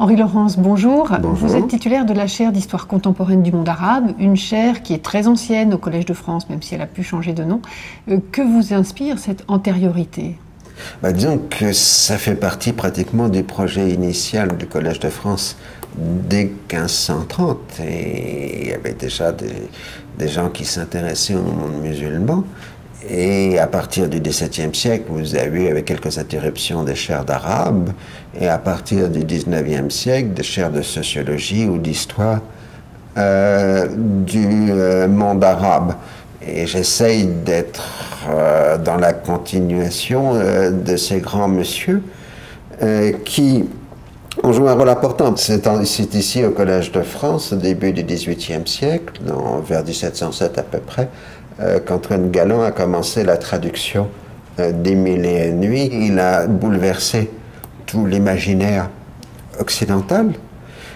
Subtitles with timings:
[0.00, 1.10] Henri Laurence, bonjour.
[1.24, 5.02] Vous êtes titulaire de la chaire d'histoire contemporaine du monde arabe, une chaire qui est
[5.02, 7.60] très ancienne au Collège de France, même si elle a pu changer de nom.
[8.08, 10.36] Euh, que vous inspire cette antériorité?
[11.02, 15.56] Bah, Disons que ça fait partie pratiquement du projet initial du Collège de France
[15.96, 17.58] dès 1530.
[17.84, 19.68] Et il y avait déjà des,
[20.16, 22.44] des gens qui s'intéressaient au monde musulman.
[23.06, 27.90] Et à partir du XVIIe siècle, vous avez eu, avec quelques interruptions, des chaires d'arabe.
[28.38, 32.40] Et à partir du XIXe siècle, des chaires de sociologie ou d'histoire
[33.16, 35.94] euh, du euh, monde arabe.
[36.44, 37.84] Et j'essaye d'être
[38.28, 42.02] euh, dans la continuation de ces grands monsieur
[43.24, 43.64] qui
[44.44, 45.34] ont joué un rôle important.
[45.36, 49.20] C'est ici au Collège de France, au début du XVIIIe siècle,
[49.66, 51.08] vers 1707 à peu près,
[51.86, 54.08] qu'Antoine Galland a commencé la traduction
[54.60, 55.90] euh, des Mille et une nuits.
[55.92, 57.30] Il a bouleversé
[57.86, 58.90] tout l'imaginaire
[59.58, 60.32] occidental.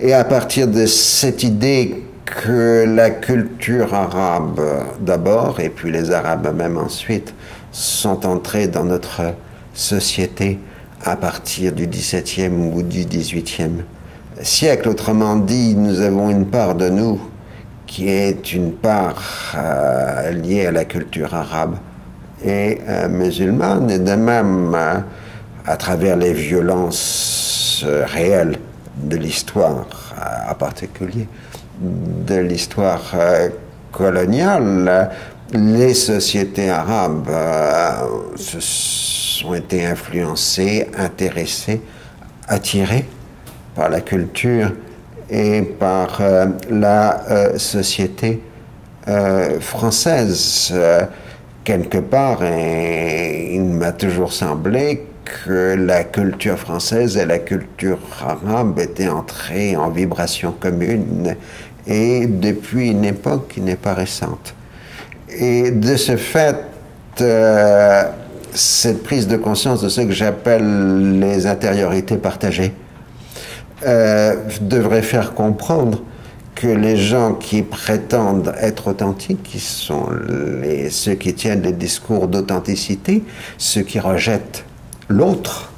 [0.00, 4.60] Et à partir de cette idée que la culture arabe
[5.00, 7.32] d'abord, et puis les Arabes eux-mêmes ensuite,
[7.70, 9.34] sont entrés dans notre
[9.72, 10.58] société
[11.04, 13.84] à partir du XVIIe ou du XVIIIe
[14.42, 14.88] siècle.
[14.88, 17.20] Autrement dit, nous avons une part de nous
[17.94, 19.22] qui est une part
[19.54, 21.76] euh, liée à la culture arabe.
[22.44, 24.98] Et euh, musulmane, et de même euh,
[25.64, 28.58] à travers les violences réelles
[28.96, 29.86] de l'histoire,
[30.50, 31.28] en particulier
[31.80, 33.14] de l'histoire
[33.92, 35.10] coloniale,
[35.52, 37.30] les sociétés arabes
[38.36, 41.80] se sont été influencées, intéressées,
[42.48, 43.06] attirées
[43.74, 44.70] par la culture
[45.34, 48.40] et par euh, la euh, société
[49.08, 50.72] euh, française.
[51.64, 59.08] quelque part, il m'a toujours semblé que la culture française et la culture arabe étaient
[59.08, 61.34] entrées en vibration commune
[61.86, 64.54] et depuis une époque qui n'est pas récente.
[65.36, 66.56] Et de ce fait,
[68.54, 72.72] cette prise de conscience de ce que j'appelle les intériorités partagées,
[73.86, 76.02] euh, devrait faire comprendre
[76.54, 80.06] que les gens qui prétendent être authentiques, qui sont
[80.62, 83.24] les, ceux qui tiennent les discours d'authenticité,
[83.58, 84.64] ceux qui rejettent
[85.08, 85.72] l'autre,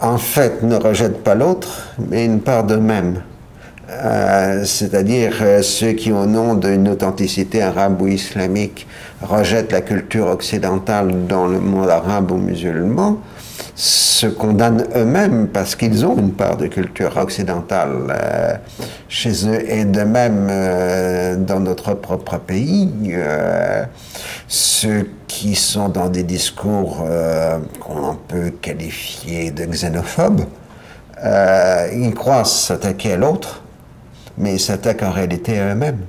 [0.00, 3.22] en fait ne rejettent pas l'autre, mais une part d'eux-mêmes.
[3.90, 8.86] Euh, c'est-à-dire euh, ceux qui, au nom d'une authenticité arabe ou islamique,
[9.20, 13.18] rejettent la culture occidentale dans le monde arabe ou musulman,
[13.80, 18.54] se condamnent eux-mêmes parce qu'ils ont une part de culture occidentale euh,
[19.08, 22.90] chez eux et de même euh, dans notre propre pays.
[23.08, 23.84] Euh,
[24.48, 27.06] ceux qui sont dans des discours
[27.80, 30.42] qu'on peut qualifier de xénophobes,
[31.22, 33.62] ils croient s'attaquer à l'autre,
[34.36, 36.00] mais ils s'attaquent en réalité à eux-mêmes.